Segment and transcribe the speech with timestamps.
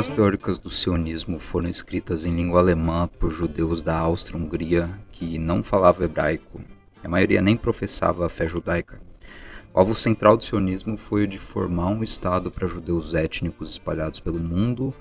[0.00, 5.62] bases teóricas do sionismo foram escritas em língua alemã por judeus da Áustria-Hungria que não
[5.62, 6.58] falavam hebraico.
[7.04, 8.98] A maioria nem professava a fé judaica.
[9.74, 14.20] O alvo central do sionismo foi o de formar um Estado para judeus étnicos espalhados
[14.20, 14.94] pelo mundo,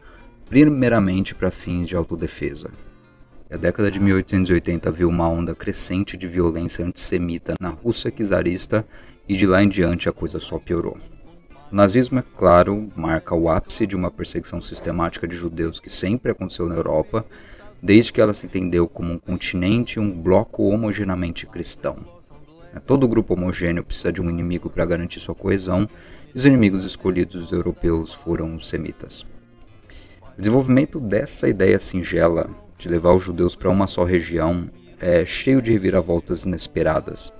[0.49, 2.69] primeiramente para fins de autodefesa.
[3.49, 8.85] A década de 1880 viu uma onda crescente de violência antissemita na Rússia czarista
[9.29, 10.97] e de lá em diante a coisa só piorou.
[11.71, 16.31] O nazismo, é claro, marca o ápice de uma perseguição sistemática de judeus que sempre
[16.31, 17.23] aconteceu na Europa,
[17.79, 21.97] desde que ela se entendeu como um continente e um bloco homogeneamente cristão.
[22.73, 22.81] Né?
[22.87, 25.87] Todo grupo homogêneo precisa de um inimigo para garantir sua coesão,
[26.33, 29.21] e os inimigos escolhidos dos europeus foram os semitas.
[30.35, 35.61] O desenvolvimento dessa ideia singela de levar os judeus para uma só região é cheio
[35.61, 37.31] de reviravoltas inesperadas.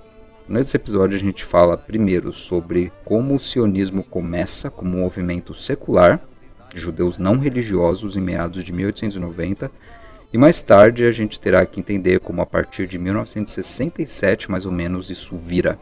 [0.50, 6.20] Nesse episódio a gente fala primeiro sobre como o sionismo começa como um movimento secular
[6.74, 9.70] de judeus não religiosos em meados de 1890
[10.32, 14.72] e mais tarde a gente terá que entender como a partir de 1967 mais ou
[14.72, 15.78] menos isso vira.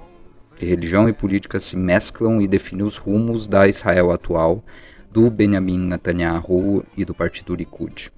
[0.55, 4.63] Que religião e política se mesclam e definem os rumos da Israel atual,
[5.11, 8.13] do Benjamin Netanyahu e do partido Likud.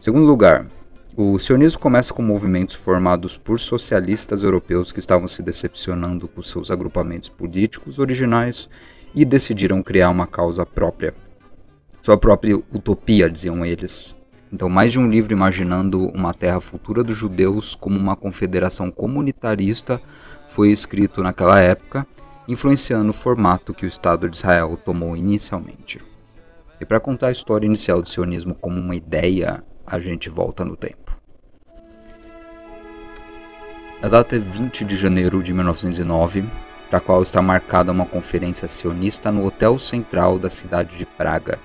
[0.00, 0.66] Segundo lugar,
[1.16, 6.70] o sionismo começa com movimentos formados por socialistas europeus que estavam se decepcionando com seus
[6.70, 8.68] agrupamentos políticos originais
[9.14, 11.14] e decidiram criar uma causa própria.
[12.00, 14.14] Sua própria utopia, diziam eles,
[14.52, 19.98] então, mais de um livro imaginando uma terra futura dos judeus como uma confederação comunitarista
[20.46, 22.06] foi escrito naquela época,
[22.46, 26.02] influenciando o formato que o Estado de Israel tomou inicialmente.
[26.78, 30.76] E para contar a história inicial do sionismo como uma ideia, a gente volta no
[30.76, 31.01] tempo.
[34.02, 36.44] A data é 20 de janeiro de 1909,
[36.90, 41.58] para a qual está marcada uma conferência sionista no Hotel Central da cidade de Praga,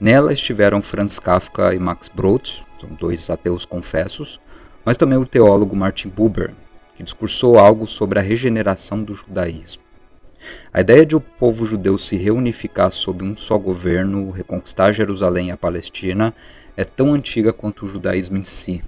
[0.00, 4.40] Nela estiveram Franz Kafka e Max Brod, são dois ateus confessos,
[4.82, 6.54] mas também o teólogo Martin Buber,
[6.96, 9.82] que discursou algo sobre a regeneração do judaísmo.
[10.72, 15.50] A ideia de o povo judeu se reunificar sob um só governo, reconquistar Jerusalém e
[15.50, 16.32] a Palestina,
[16.78, 18.82] é tão antiga quanto o judaísmo em si.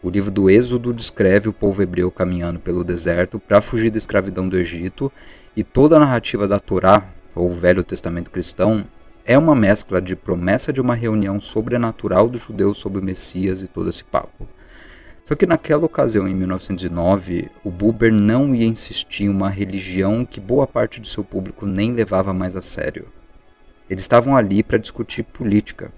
[0.00, 4.48] O livro do Êxodo descreve o povo hebreu caminhando pelo deserto para fugir da escravidão
[4.48, 5.10] do Egito,
[5.56, 7.04] e toda a narrativa da Torá,
[7.34, 8.84] ou Velho Testamento cristão,
[9.24, 13.66] é uma mescla de promessa de uma reunião sobrenatural dos judeus sobre o Messias e
[13.66, 14.46] todo esse papo.
[15.24, 20.40] Só que naquela ocasião, em 1909, o Buber não ia insistir em uma religião que
[20.40, 23.08] boa parte do seu público nem levava mais a sério.
[23.90, 25.92] Eles estavam ali para discutir política.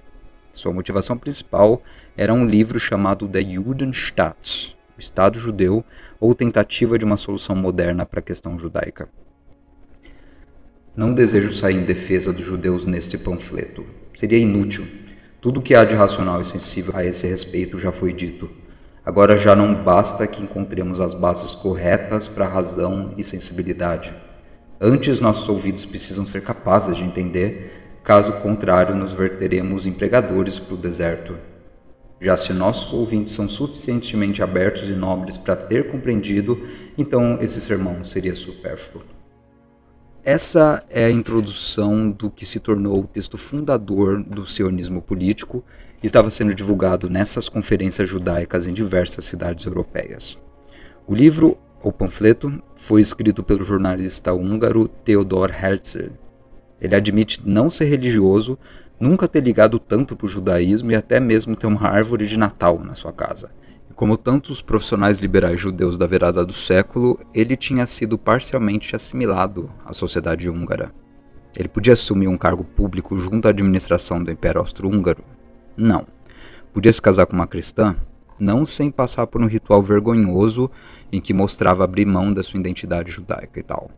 [0.60, 1.82] Sua motivação principal
[2.14, 5.82] era um livro chamado The Judenstaat, o Estado Judeu,
[6.20, 9.08] ou tentativa de uma solução moderna para a questão judaica.
[10.94, 13.86] Não desejo sair em defesa dos judeus neste panfleto.
[14.12, 14.86] Seria inútil.
[15.40, 18.50] Tudo o que há de racional e sensível a esse respeito já foi dito.
[19.02, 24.12] Agora já não basta que encontremos as bases corretas para razão e sensibilidade.
[24.78, 30.78] Antes, nossos ouvidos precisam ser capazes de entender, caso contrário, nos verteremos empregadores para o
[30.78, 31.36] deserto.
[32.20, 36.60] Já se nossos ouvintes são suficientemente abertos e nobres para ter compreendido,
[36.98, 39.02] então esse sermão seria supérfluo.
[40.22, 45.64] Essa é a introdução do que se tornou o texto fundador do sionismo político
[46.02, 50.38] e estava sendo divulgado nessas conferências judaicas em diversas cidades europeias.
[51.06, 56.12] O livro, ou panfleto, foi escrito pelo jornalista húngaro Theodor Herzl.
[56.80, 58.58] Ele admite não ser religioso,
[58.98, 62.78] nunca ter ligado tanto para o judaísmo e até mesmo ter uma árvore de Natal
[62.78, 63.50] na sua casa.
[63.94, 69.92] Como tantos profissionais liberais judeus da virada do século, ele tinha sido parcialmente assimilado à
[69.92, 70.90] sociedade húngara.
[71.54, 75.22] Ele podia assumir um cargo público junto à administração do Império Austro-Húngaro?
[75.76, 76.06] Não.
[76.72, 77.94] Podia se casar com uma cristã?
[78.38, 80.70] Não sem passar por um ritual vergonhoso
[81.12, 83.90] em que mostrava abrir mão da sua identidade judaica e tal.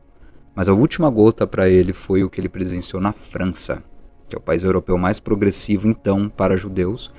[0.55, 3.83] Mas a última gota para ele foi o que ele presenciou na França,
[4.29, 7.11] que é o país europeu mais progressivo então para judeus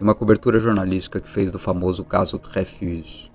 [0.00, 3.30] e uma cobertura jornalística que fez do famoso caso Dreyfus.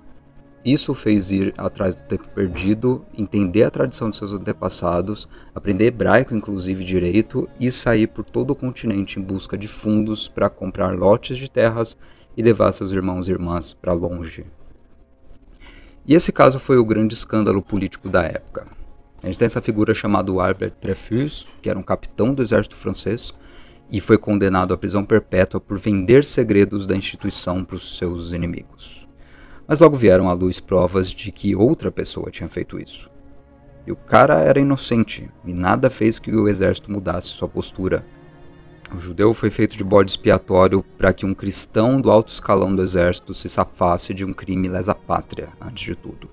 [0.66, 6.34] Isso fez ir atrás do tempo perdido, entender a tradição de seus antepassados, aprender hebraico,
[6.34, 11.38] inclusive direito, e sair por todo o continente em busca de fundos para comprar lotes
[11.38, 11.98] de terras
[12.38, 14.46] e levar seus irmãos e irmãs para longe.
[16.08, 18.83] E esse caso foi o grande escândalo político da época.
[19.24, 23.34] A gente tem essa figura chamada Albert Dreyfus, que era um capitão do exército francês,
[23.90, 29.08] e foi condenado à prisão perpétua por vender segredos da instituição para os seus inimigos.
[29.66, 33.10] Mas logo vieram à luz provas de que outra pessoa tinha feito isso.
[33.88, 38.06] E o cara era inocente e nada fez que o exército mudasse sua postura.
[38.94, 42.84] O judeu foi feito de bode expiatório para que um cristão do alto escalão do
[42.84, 46.30] exército se safasse de um crime lesa pátria, antes de tudo.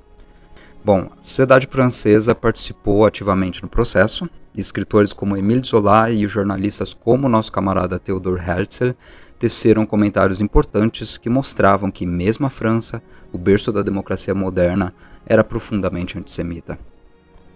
[0.83, 4.29] Bom, a sociedade francesa participou ativamente no processo.
[4.57, 8.93] Escritores como Émile Zola e jornalistas como nosso camarada Theodor Herzl
[9.39, 14.95] teceram comentários importantes que mostravam que mesmo a França, o berço da democracia moderna,
[15.27, 16.79] era profundamente antissemita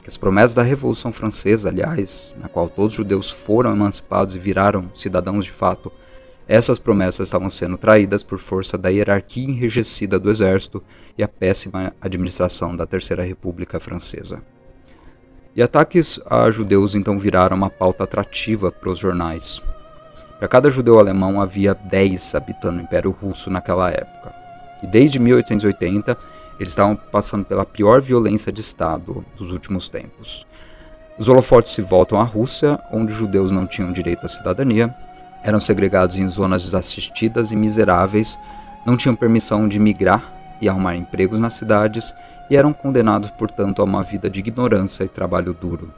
[0.05, 4.39] que as promessas da Revolução Francesa, aliás, na qual todos os judeus foram emancipados e
[4.39, 5.91] viraram cidadãos de fato,
[6.47, 10.83] essas promessas estavam sendo traídas por força da hierarquia enrijecida do exército
[11.17, 14.43] e a péssima administração da Terceira República Francesa.
[15.57, 19.63] E ataques a judeus então viraram uma pauta atrativa para os jornais.
[20.39, 24.35] Para cada judeu alemão havia 10 habitando o Império Russo naquela época.
[24.83, 26.19] E desde 1880
[26.59, 30.47] eles estavam passando pela pior violência de Estado dos últimos tempos.
[31.17, 34.95] Os holofotes se voltam à Rússia, onde judeus não tinham direito à cidadania,
[35.45, 38.39] eram segregados em zonas desassistidas e miseráveis,
[38.87, 42.15] não tinham permissão de migrar e arrumar empregos nas cidades
[42.51, 45.93] e eram condenados, portanto, a uma vida de ignorância e trabalho duro.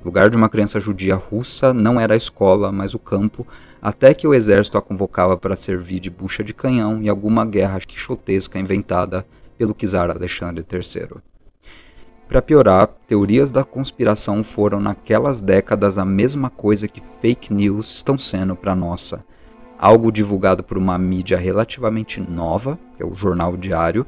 [0.00, 3.44] O lugar de uma criança judia russa não era a escola, mas o campo,
[3.82, 7.80] até que o exército a convocava para servir de bucha de canhão em alguma guerra
[7.80, 9.26] quixotesca inventada
[9.58, 11.20] pelo czar Alexandre III.
[12.28, 18.18] Para piorar, teorias da conspiração foram naquelas décadas a mesma coisa que fake news estão
[18.18, 19.24] sendo para nossa.
[19.78, 24.04] Algo divulgado por uma mídia relativamente nova, que é o Jornal Diário,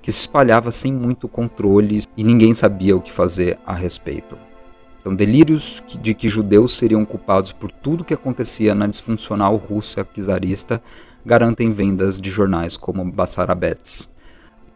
[0.00, 4.38] que se espalhava sem muito controle e ninguém sabia o que fazer a respeito.
[4.98, 10.82] Então, delírios de que judeus seriam culpados por tudo que acontecia na disfuncional Rússia czarista
[11.24, 14.16] garantem vendas de jornais como Basarabets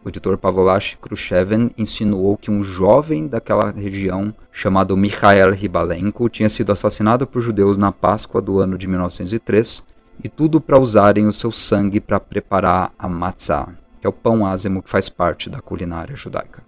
[0.03, 6.71] o editor Pavolash Khrushchev insinuou que um jovem daquela região, chamado Mikhail Ribalenko, tinha sido
[6.71, 9.83] assassinado por judeus na Páscoa do ano de 1903,
[10.21, 13.69] e tudo para usarem o seu sangue para preparar a matzah,
[13.99, 16.61] que é o pão ázimo que faz parte da culinária judaica.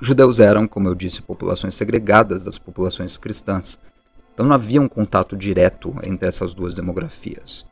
[0.00, 3.78] Os judeus eram, como eu disse, populações segregadas das populações cristãs,
[4.32, 7.66] então não havia um contato direto entre essas duas demografias.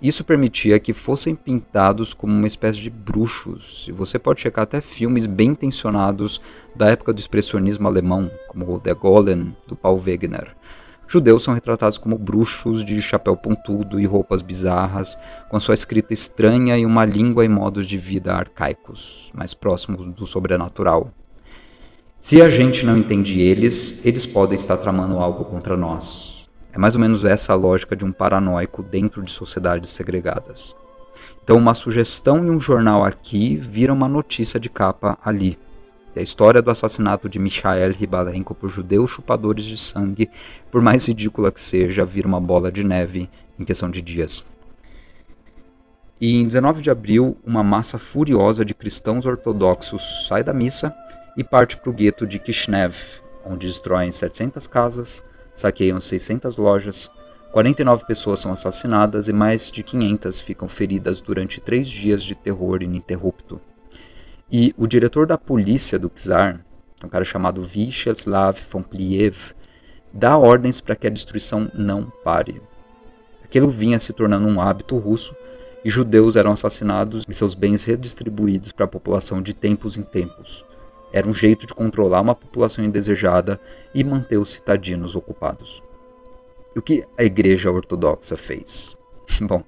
[0.00, 4.80] Isso permitia que fossem pintados como uma espécie de bruxos, e você pode checar até
[4.80, 6.40] filmes bem intencionados
[6.74, 10.54] da época do expressionismo alemão, como Der Golem, do Paul Wegener.
[11.06, 15.18] Judeus são retratados como bruxos de chapéu pontudo e roupas bizarras,
[15.50, 20.26] com sua escrita estranha e uma língua e modos de vida arcaicos, mais próximos do
[20.26, 21.12] sobrenatural.
[22.18, 26.33] Se a gente não entende eles, eles podem estar tramando algo contra nós,
[26.74, 30.74] é mais ou menos essa a lógica de um paranoico dentro de sociedades segregadas.
[31.42, 35.56] Então, uma sugestão em um jornal aqui vira uma notícia de capa ali.
[36.16, 40.28] E a história do assassinato de Mikhail Ribalenko por judeus chupadores de sangue,
[40.68, 44.44] por mais ridícula que seja, vira uma bola de neve em questão de dias.
[46.20, 50.92] E em 19 de abril, uma massa furiosa de cristãos ortodoxos sai da missa
[51.36, 52.96] e parte para o gueto de Kishinev,
[53.44, 55.22] onde destroem 700 casas,
[55.54, 57.10] saqueiam 600 lojas,
[57.52, 62.82] 49 pessoas são assassinadas e mais de 500 ficam feridas durante três dias de terror
[62.82, 63.60] ininterrupto.
[64.50, 66.64] E o diretor da polícia do czar,
[67.04, 69.54] um cara chamado Vyacheslav Fonkliev,
[70.12, 72.60] dá ordens para que a destruição não pare.
[73.44, 75.34] Aquilo vinha se tornando um hábito russo
[75.84, 80.66] e judeus eram assassinados e seus bens redistribuídos para a população de tempos em tempos,
[81.14, 83.60] era um jeito de controlar uma população indesejada
[83.94, 85.80] e manter os citadinos ocupados.
[86.74, 88.98] E o que a Igreja Ortodoxa fez?
[89.40, 89.62] Bom,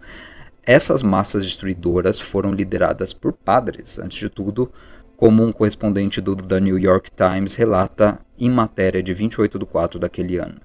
[0.65, 4.73] essas massas destruidoras foram lideradas por padres, antes de tudo,
[5.17, 10.01] como um correspondente do The New York Times relata em matéria de 28 de 4
[10.01, 10.61] daquele ano.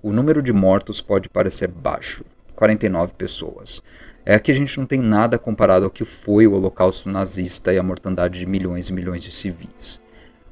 [0.00, 3.82] O número de mortos pode parecer baixo, 49 pessoas,
[4.28, 7.78] é que a gente não tem nada comparado ao que foi o holocausto nazista e
[7.78, 10.00] a mortandade de milhões e milhões de civis.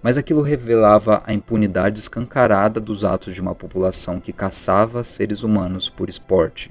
[0.00, 5.88] Mas aquilo revelava a impunidade escancarada dos atos de uma população que caçava seres humanos
[5.88, 6.70] por esporte.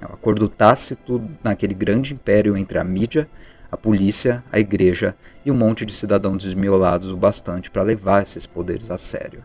[0.00, 3.28] É o acordo tácito naquele grande império entre a mídia,
[3.70, 8.46] a polícia, a igreja e um monte de cidadãos desmiolados o bastante para levar esses
[8.46, 9.44] poderes a sério.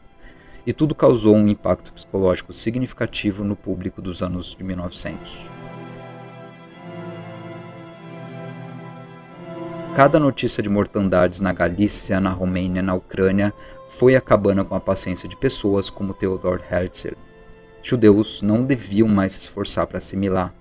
[0.66, 5.57] E tudo causou um impacto psicológico significativo no público dos anos de 1900.
[9.98, 13.52] Cada notícia de mortandades na Galícia, na Romênia, na Ucrânia
[13.88, 17.16] foi acabando com a paciência de pessoas como Theodor Herzl.
[17.82, 20.54] Judeus não deviam mais se esforçar para assimilar.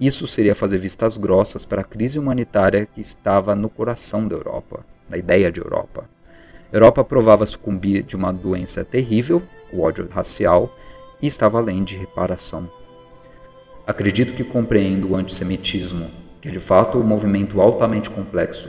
[0.00, 4.84] Isso seria fazer vistas grossas para a crise humanitária que estava no coração da Europa,
[5.08, 6.10] da ideia de Europa.
[6.72, 10.76] Europa provava sucumbir de uma doença terrível, o ódio racial,
[11.22, 12.68] e estava além de reparação.
[13.86, 16.10] Acredito que compreendo o antissemitismo,
[16.48, 18.68] é de fato um movimento altamente complexo.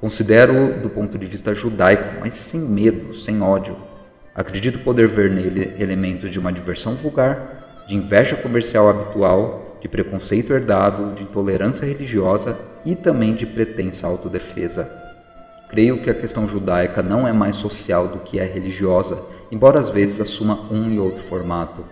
[0.00, 3.76] Considero do ponto de vista judaico, mas sem medo, sem ódio.
[4.34, 10.52] Acredito poder ver nele elementos de uma diversão vulgar, de inveja comercial habitual, de preconceito
[10.52, 14.90] herdado, de intolerância religiosa e também de pretensa autodefesa.
[15.68, 19.88] Creio que a questão judaica não é mais social do que é religiosa, embora às
[19.88, 21.84] vezes assuma um e outro formato.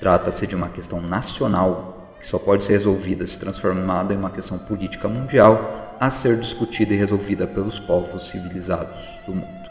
[0.00, 1.91] Trata-se de uma questão nacional
[2.22, 6.94] que só pode ser resolvida se transformada em uma questão política mundial a ser discutida
[6.94, 9.70] e resolvida pelos povos civilizados do mundo.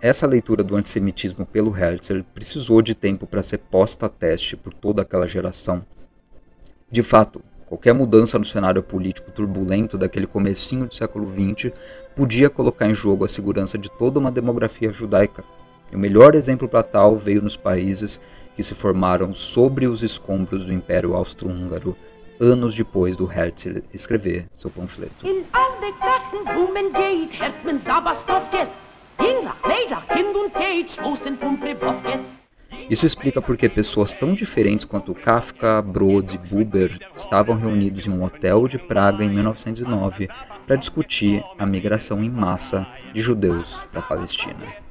[0.00, 4.72] Essa leitura do antissemitismo pelo Herzl precisou de tempo para ser posta a teste por
[4.72, 5.84] toda aquela geração.
[6.88, 11.72] De fato, qualquer mudança no cenário político turbulento daquele comecinho do século XX
[12.14, 15.42] podia colocar em jogo a segurança de toda uma demografia judaica.
[15.90, 18.20] E o melhor exemplo para tal veio nos países
[18.60, 21.96] que se formaram sobre os escombros do Império Austro-Húngaro,
[22.38, 25.24] anos depois do Herzl escrever seu panfleto.
[32.90, 38.22] Isso explica porque pessoas tão diferentes quanto Kafka, Brod e Buber estavam reunidos em um
[38.22, 40.28] hotel de Praga em 1909
[40.66, 44.89] para discutir a migração em massa de judeus para a Palestina.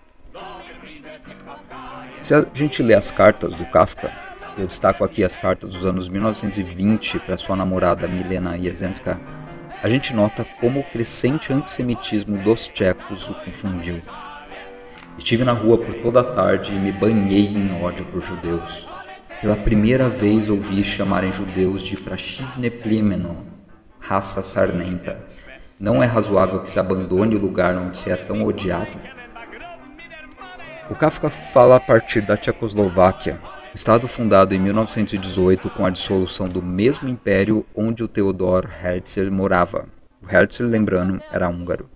[2.22, 4.12] Se a gente lê as cartas do Kafka,
[4.58, 9.18] eu destaco aqui as cartas dos anos 1920 para sua namorada Milena Jesenska,
[9.82, 14.02] a gente nota como o crescente antissemitismo dos tchecos o confundiu.
[15.18, 18.86] Estive na rua por toda a tarde e me banhei em ódio por judeus.
[19.40, 23.48] Pela primeira vez ouvi chamarem judeus de Prashivne Plimeno,
[23.98, 25.26] raça sarnenta.
[25.80, 29.09] Não é razoável que se abandone o lugar onde se é tão odiado?
[30.89, 33.39] O Kafka fala a partir da Tchecoslováquia,
[33.75, 39.88] estado fundado em 1918 com a dissolução do mesmo império onde o Theodor Herzl morava.
[40.19, 41.88] O Herzl, lembrando, era húngaro.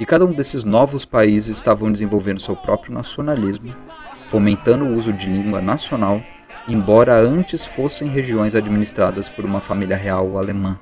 [0.00, 3.76] E cada um desses novos países estavam desenvolvendo seu próprio nacionalismo,
[4.24, 6.22] fomentando o uso de língua nacional,
[6.66, 10.80] embora antes fossem regiões administradas por uma família real alemã.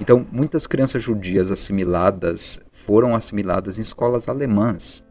[0.00, 5.04] Então, muitas crianças judias assimiladas foram assimiladas em escolas alemãs,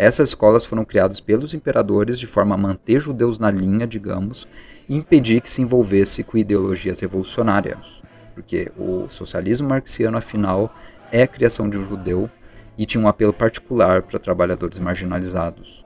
[0.00, 4.46] essas escolas foram criadas pelos imperadores de forma a manter judeus na linha, digamos,
[4.88, 8.00] e impedir que se envolvesse com ideologias revolucionárias.
[8.32, 10.72] Porque o socialismo marxiano, afinal,
[11.10, 12.30] é a criação de um judeu
[12.78, 15.84] e tinha um apelo particular para trabalhadores marginalizados.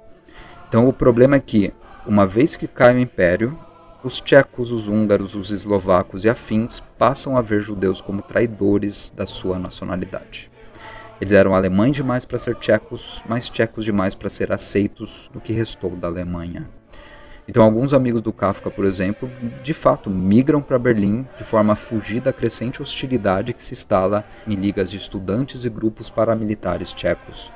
[0.69, 1.73] Então o problema é que,
[2.07, 3.59] uma vez que cai o império,
[4.05, 9.25] os tchecos, os húngaros, os eslovacos e afins passam a ver judeus como traidores da
[9.25, 10.51] sua nacionalidade.
[11.23, 15.53] Eles eram alemães demais para ser tchecos, mas tchecos demais para ser aceitos do que
[15.53, 16.69] restou da Alemanha.
[17.47, 19.31] Então, alguns amigos do Kafka, por exemplo,
[19.63, 24.25] de fato migram para Berlim de forma a fugir da crescente hostilidade que se instala
[24.49, 27.53] em ligas de estudantes e grupos paramilitares tchecos.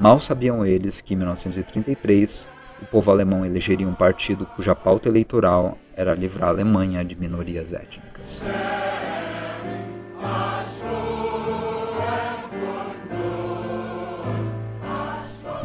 [0.00, 2.48] Mal sabiam eles que em 1933
[2.80, 7.74] o povo alemão elegeria um partido cuja pauta eleitoral era livrar a Alemanha de minorias
[7.74, 8.42] étnicas.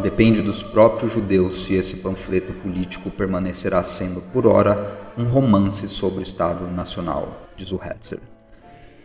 [0.02, 6.20] Depende dos próprios judeus se esse panfleto político permanecerá sendo, por ora, um romance sobre
[6.20, 8.20] o Estado Nacional, diz o Hetzer.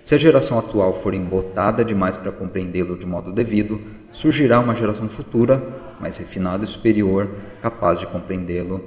[0.01, 3.81] Se a geração atual for embotada demais para compreendê-lo de modo devido,
[4.13, 5.61] surgirá uma geração futura,
[5.99, 7.29] mais refinada e superior,
[7.61, 8.85] capaz de compreendê-lo.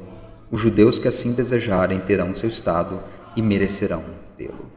[0.49, 3.01] Os judeus que assim desejarem terão seu Estado
[3.35, 4.03] e merecerão
[4.37, 4.76] tê-lo.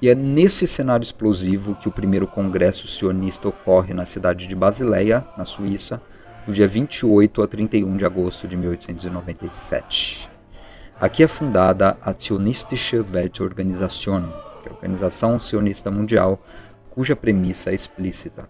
[0.00, 5.26] E é nesse cenário explosivo que o primeiro congresso sionista ocorre na cidade de Basileia,
[5.38, 6.02] na Suíça,
[6.46, 10.30] no dia 28 a 31 de agosto de 1897.
[11.00, 16.44] Aqui é fundada a Zionistische Weltorganisation, que é a Organização Sionista Mundial,
[16.90, 18.48] cuja premissa é explícita.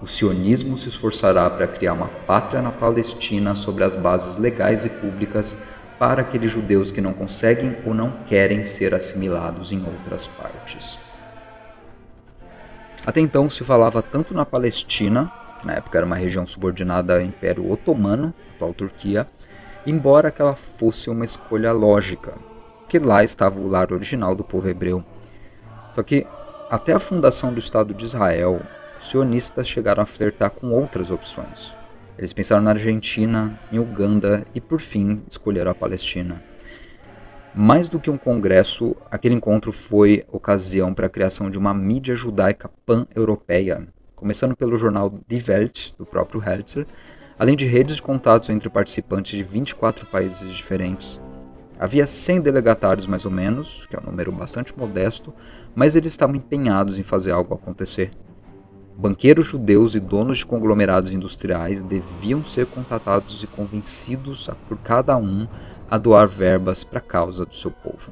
[0.00, 4.88] O sionismo se esforçará para criar uma pátria na Palestina sobre as bases legais e
[4.88, 5.54] públicas
[5.98, 10.98] para aqueles judeus que não conseguem ou não querem ser assimilados em outras partes.
[13.04, 17.22] Até então se falava tanto na Palestina, que na época era uma região subordinada ao
[17.22, 19.26] Império Otomano, atual Turquia,
[19.86, 22.34] embora aquela fosse uma escolha lógica,
[22.88, 25.04] que lá estava o lar original do povo hebreu.
[25.90, 26.26] Só que
[26.70, 28.60] até a fundação do Estado de Israel,
[29.00, 31.74] os sionistas chegaram a flertar com outras opções.
[32.18, 36.42] Eles pensaram na Argentina, em Uganda e, por fim, escolheram a Palestina.
[37.54, 42.14] Mais do que um congresso, aquele encontro foi ocasião para a criação de uma mídia
[42.14, 46.82] judaica pan-europeia, começando pelo jornal Die Welt, do próprio Herzl,
[47.38, 51.20] além de redes de contatos entre participantes de 24 países diferentes.
[51.78, 55.32] Havia 100 delegatários mais ou menos, que é um número bastante modesto,
[55.74, 58.10] mas eles estavam empenhados em fazer algo acontecer.
[59.00, 65.16] Banqueiros judeus e donos de conglomerados industriais deviam ser contatados e convencidos a, por cada
[65.16, 65.46] um
[65.88, 68.10] a doar verbas para a causa do seu povo.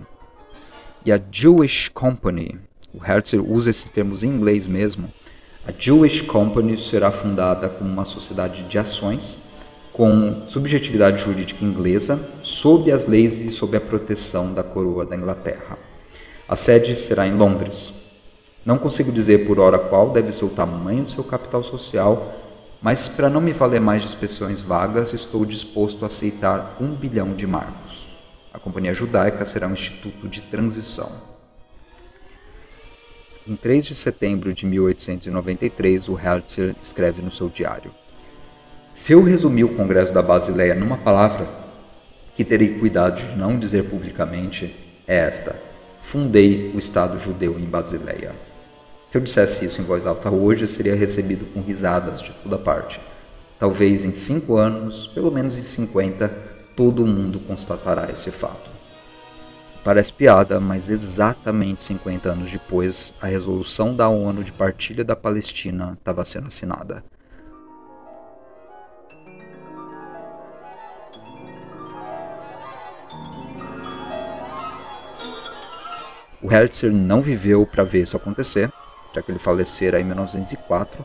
[1.04, 2.56] E a Jewish Company,
[2.94, 5.12] o Herzl usa esses termos em inglês mesmo,
[5.66, 9.38] a Jewish Company será fundada como uma sociedade de ações
[9.92, 15.76] com subjetividade jurídica inglesa, sob as leis e sob a proteção da coroa da Inglaterra.
[16.48, 18.05] A sede será em Londres.
[18.66, 22.34] Não consigo dizer por hora qual deve ser o tamanho do seu capital social,
[22.82, 27.32] mas para não me valer mais de expressões vagas, estou disposto a aceitar um bilhão
[27.32, 28.16] de marcos.
[28.52, 31.08] A Companhia Judaica será um instituto de transição.
[33.46, 37.94] Em 3 de setembro de 1893, o Herzl escreve no seu diário:
[38.92, 41.48] Se eu resumir o Congresso da Basileia numa palavra,
[42.34, 44.74] que terei cuidado de não dizer publicamente,
[45.06, 45.54] é esta:
[46.00, 48.55] fundei o Estado judeu em Basileia.
[49.16, 53.00] Se eu dissesse isso em voz alta hoje, seria recebido com risadas de toda parte.
[53.58, 56.28] Talvez em cinco anos, pelo menos em cinquenta,
[56.76, 58.68] todo mundo constatará esse fato.
[59.82, 65.96] Parece piada, mas exatamente 50 anos depois, a resolução da ONU de partilha da Palestina
[65.98, 67.02] estava sendo assinada.
[76.42, 78.70] O Herzl não viveu para ver isso acontecer,
[79.16, 81.04] já que ele falecera em 1904,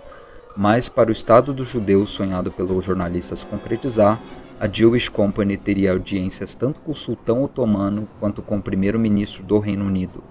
[0.55, 4.19] mas para o Estado dos Judeus sonhado pelo jornalista se concretizar,
[4.59, 9.59] a Jewish Company teria audiências tanto com o sultão otomano quanto com o primeiro-ministro do
[9.59, 10.21] Reino Unido.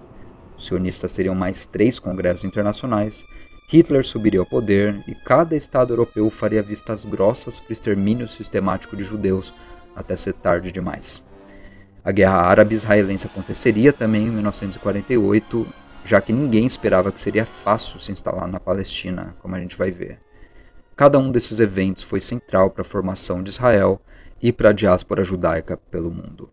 [0.55, 3.25] Os sionistas teriam mais três congressos internacionais,
[3.67, 8.95] Hitler subiria ao poder e cada Estado europeu faria vistas grossas para o extermínio sistemático
[8.95, 9.51] de judeus
[9.95, 11.23] até ser tarde demais.
[12.03, 15.65] A Guerra Árabe-Israelense aconteceria também em 1948
[16.05, 19.91] já que ninguém esperava que seria fácil se instalar na Palestina, como a gente vai
[19.91, 20.19] ver.
[20.95, 24.01] Cada um desses eventos foi central para a formação de Israel
[24.41, 26.49] e para a diáspora judaica pelo mundo.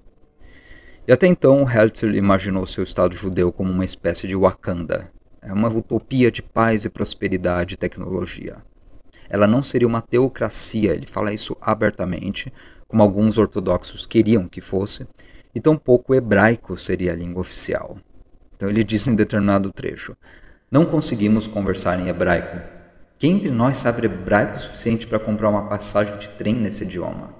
[1.06, 5.68] E até então, Herzl imaginou seu Estado judeu como uma espécie de Wakanda, é uma
[5.68, 8.56] utopia de paz e prosperidade e tecnologia.
[9.30, 12.52] Ela não seria uma teocracia, ele fala isso abertamente,
[12.86, 15.06] como alguns ortodoxos queriam que fosse,
[15.54, 17.98] e tampouco o hebraico seria a língua oficial.
[18.58, 20.16] Então ele diz em determinado trecho:
[20.68, 22.58] Não conseguimos conversar em hebraico.
[23.16, 27.32] Quem entre nós sabe hebraico o suficiente para comprar uma passagem de trem nesse idioma?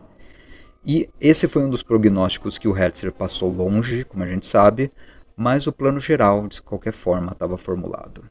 [0.87, 4.92] E esse foi um dos prognósticos que o Herzl passou longe, como a gente sabe,
[5.37, 8.24] mas o plano geral, de qualquer forma, estava formulado.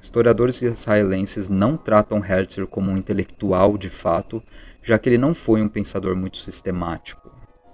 [0.00, 4.42] Historiadores israelenses não tratam Herzl como um intelectual de fato,
[4.82, 7.30] já que ele não foi um pensador muito sistemático.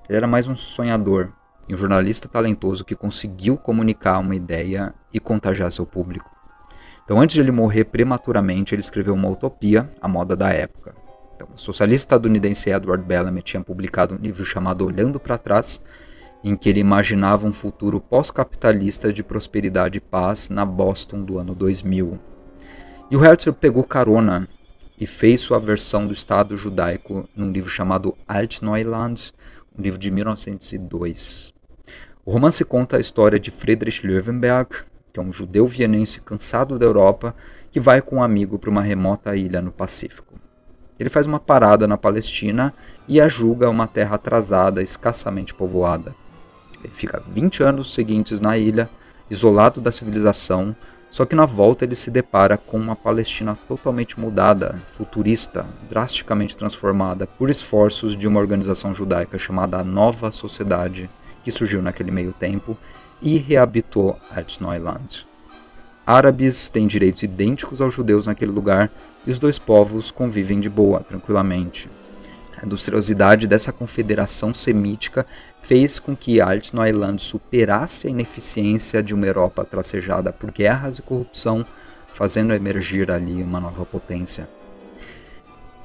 [0.08, 1.32] Ele era mais um sonhador,
[1.68, 6.30] e um jornalista talentoso que conseguiu comunicar uma ideia e contagiar seu público.
[7.04, 10.94] Então, antes de ele morrer prematuramente, ele escreveu uma utopia, a moda da época.
[11.34, 15.80] Então, o socialista estadunidense Edward Bellamy tinha publicado um livro chamado Olhando para Trás,
[16.42, 21.54] em que ele imaginava um futuro pós-capitalista de prosperidade e paz na Boston do ano
[21.54, 22.18] 2000.
[23.10, 24.48] E o Herzl pegou carona
[24.98, 29.32] e fez sua versão do Estado judaico num livro chamado Altneuland,
[29.78, 31.55] um livro de 1902.
[32.28, 34.68] O romance conta a história de Friedrich Löwenberg,
[35.12, 37.32] que é um judeu vienense cansado da Europa
[37.70, 40.34] que vai com um amigo para uma remota ilha no Pacífico.
[40.98, 42.74] Ele faz uma parada na Palestina
[43.06, 46.16] e a julga uma terra atrasada, escassamente povoada.
[46.82, 48.90] Ele fica 20 anos seguintes na ilha,
[49.30, 50.74] isolado da civilização,
[51.08, 57.24] só que na volta ele se depara com uma Palestina totalmente mudada, futurista, drasticamente transformada
[57.24, 61.08] por esforços de uma organização judaica chamada Nova Sociedade
[61.46, 62.76] que surgiu naquele meio tempo
[63.22, 65.24] e reabitou Altneuland.
[66.04, 68.90] Árabes têm direitos idênticos aos judeus naquele lugar
[69.24, 71.88] e os dois povos convivem de boa, tranquilamente.
[72.60, 75.24] A industriosidade dessa confederação semítica
[75.60, 81.64] fez com que Altneuland superasse a ineficiência de uma Europa tracejada por guerras e corrupção,
[82.12, 84.48] fazendo emergir ali uma nova potência.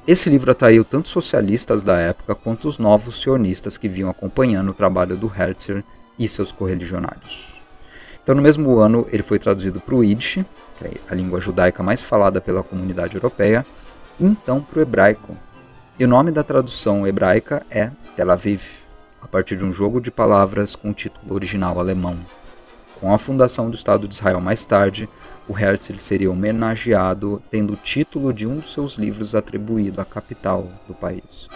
[0.04, 4.74] Esse livro atraiu tanto socialistas da época quanto os novos sionistas que vinham acompanhando o
[4.74, 5.78] trabalho do Herzl
[6.18, 7.62] e seus correligionários.
[8.20, 11.84] Então, no mesmo ano, ele foi traduzido para o Yiddish, que é a língua judaica
[11.84, 13.64] mais falada pela comunidade europeia,
[14.18, 15.36] e então para o hebraico.
[15.96, 18.64] E o nome da tradução hebraica é Tel Aviv,
[19.20, 22.18] a partir de um jogo de palavras com o título original alemão.
[23.00, 25.08] Com a fundação do Estado de Israel mais tarde,
[25.52, 30.66] o Herzl seria homenageado tendo o título de um dos seus livros atribuído à capital
[30.88, 31.46] do país.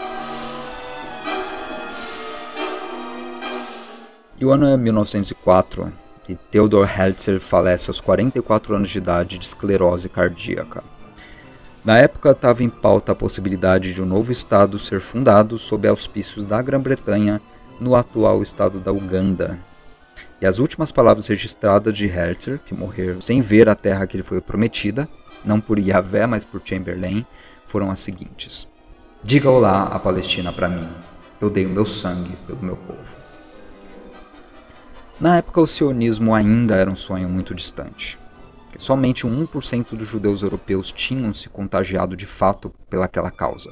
[4.39, 5.91] E o ano é 1904
[6.29, 10.85] e Theodor Herzl falece aos 44 anos de idade de esclerose cardíaca.
[11.83, 16.45] Na época estava em pauta a possibilidade de um novo estado ser fundado sob auspícios
[16.45, 17.41] da Grã-Bretanha
[17.81, 19.59] no atual estado da Uganda.
[20.41, 24.23] E as últimas palavras registradas de Herzl, que morreu sem ver a terra que lhe
[24.23, 25.09] foi prometida,
[25.45, 27.25] não por Yahvé, mas por Chamberlain,
[27.65, 28.69] foram as seguintes:
[29.23, 30.89] Diga olá à Palestina para mim.
[31.41, 33.17] Eu dei o meu sangue pelo meu povo.
[35.19, 38.19] Na época, o sionismo ainda era um sonho muito distante.
[38.79, 43.71] Somente 1% dos judeus europeus tinham se contagiado de fato pelaquela causa.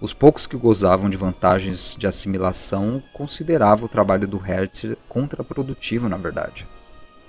[0.00, 6.16] Os poucos que gozavam de vantagens de assimilação consideravam o trabalho do Herzl contraprodutivo, na
[6.16, 6.66] verdade.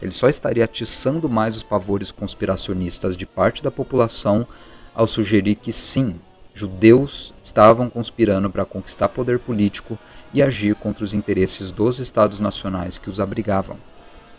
[0.01, 4.45] Ele só estaria atiçando mais os pavores conspiracionistas de parte da população
[4.93, 6.19] ao sugerir que sim,
[6.54, 9.97] judeus estavam conspirando para conquistar poder político
[10.34, 13.78] e agir contra os interesses dos estados nacionais que os abrigavam,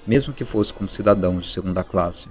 [0.06, 2.28] mesmo que fosse como cidadãos de segunda classe.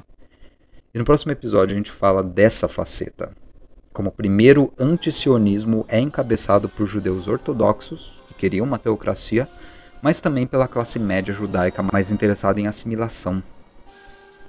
[0.93, 3.31] E no próximo episódio a gente fala dessa faceta.
[3.95, 9.47] Como o primeiro antisionismo é encabeçado por judeus ortodoxos, que queriam uma teocracia,
[10.01, 13.41] mas também pela classe média judaica mais interessada em assimilação.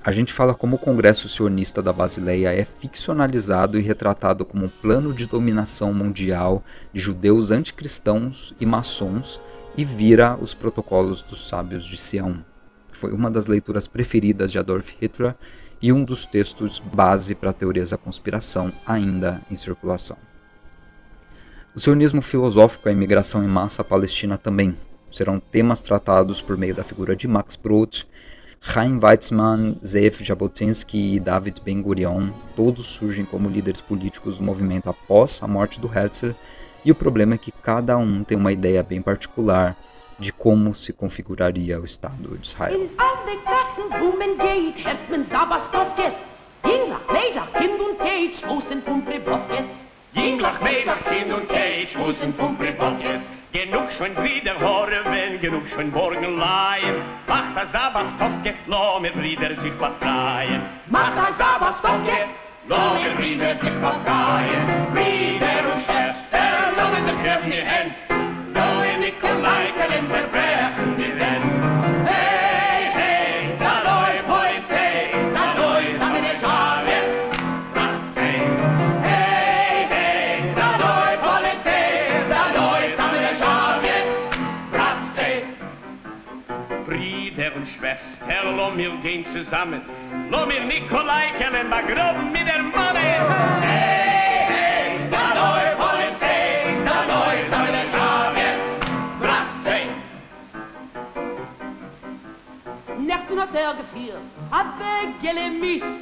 [0.04, 4.68] A gente fala como o Congresso Sionista da Basileia é ficcionalizado e retratado como um
[4.68, 6.61] plano de dominação mundial
[6.92, 9.40] de judeus anticristãos e maçons
[9.76, 12.44] e vira os protocolos dos sábios de Sião,
[12.96, 15.35] foi uma das leituras preferidas de Adolf Hitler
[15.87, 20.16] e um dos textos base para teorias da conspiração ainda em circulação.
[21.77, 24.75] O sionismo filosófico e a imigração em massa à Palestina também
[25.12, 28.03] serão temas tratados por meio da figura de Max Brod
[28.61, 35.40] Chaim Weizmann, Zev Jabotinsky e David Ben-Gurion, todos surgem como líderes políticos do movimento após
[35.40, 36.31] a morte do Herzl,
[36.85, 39.77] e o problema é que cada um tem uma ideia bem particular
[40.18, 42.90] de como se configuraria o Estado de Israel.
[43.27, 45.62] de wo man geht, hört men sabas.
[46.65, 49.67] Jinglach, Mädach, Kind und Keitsch, Hosen, Pumpe, Bockes.
[50.12, 53.23] Jinglach, Mädach, Kind und Keitsch, Hosen, Pumpe, Bockes.
[53.53, 56.97] Genug schon wieder hore, wenn genug schon morgen leihen.
[57.27, 58.07] Mach das sabas
[58.67, 60.62] lo mir brieder sich befreien.
[60.89, 61.77] Mach das sabas
[62.69, 64.65] lo mir brieder sich befreien.
[64.95, 65.65] freien.
[65.73, 67.95] Und Scherz, der lo mir de Kräften die Hände,
[68.55, 70.45] Lo me Nikolai, Kalender, Brenn.
[89.07, 89.83] gehen zusammen.
[90.31, 93.07] Lo mir Nikolai kellen, ba grob mit der Monne.
[93.62, 98.47] Hey, hey, da neu Polizei, da neu, da mit der Schabe.
[99.23, 99.79] Brasse!
[103.09, 105.92] Nachten hat er gefiert, hat er gelemicht,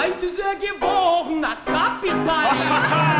[0.00, 3.08] ein dieser geboren, hat Kapital.